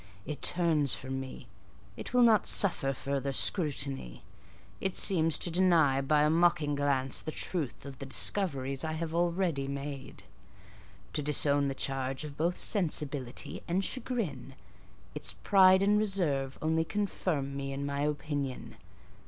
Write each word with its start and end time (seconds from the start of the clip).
It 0.25 0.41
turns 0.41 0.95
from 0.95 1.19
me; 1.19 1.45
it 1.95 2.11
will 2.11 2.23
not 2.23 2.47
suffer 2.47 2.91
further 2.91 3.31
scrutiny; 3.31 4.23
it 4.79 4.95
seems 4.95 5.37
to 5.37 5.51
deny, 5.51 6.01
by 6.01 6.23
a 6.23 6.29
mocking 6.31 6.73
glance, 6.73 7.21
the 7.21 7.29
truth 7.31 7.85
of 7.85 7.99
the 7.99 8.07
discoveries 8.07 8.83
I 8.83 8.93
have 8.93 9.13
already 9.13 9.67
made,—to 9.67 11.21
disown 11.21 11.67
the 11.67 11.75
charge 11.75 12.23
both 12.35 12.55
of 12.55 12.59
sensibility 12.59 13.61
and 13.67 13.85
chagrin: 13.85 14.55
its 15.13 15.33
pride 15.43 15.83
and 15.83 15.99
reserve 15.99 16.57
only 16.63 16.83
confirm 16.83 17.55
me 17.55 17.71
in 17.71 17.85
my 17.85 17.99
opinion. 18.01 18.77